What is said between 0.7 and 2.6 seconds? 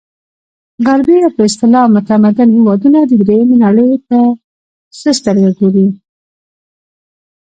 غربي یا په اصطلاح متمدن